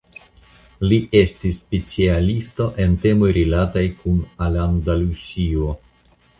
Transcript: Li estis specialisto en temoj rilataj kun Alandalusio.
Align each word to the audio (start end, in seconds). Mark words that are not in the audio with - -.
Li 0.91 0.97
estis 1.19 1.59
specialisto 1.65 2.67
en 2.87 2.97
temoj 3.05 3.31
rilataj 3.39 3.87
kun 4.01 4.19
Alandalusio. 4.49 5.73